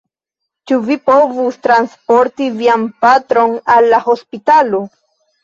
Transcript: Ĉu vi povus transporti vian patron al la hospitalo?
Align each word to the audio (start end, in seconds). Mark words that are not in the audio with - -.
Ĉu 0.69 0.77
vi 0.85 0.95
povus 1.09 1.59
transporti 1.67 2.49
vian 2.63 2.87
patron 3.07 3.55
al 3.77 3.93
la 3.93 4.01
hospitalo? 4.09 4.83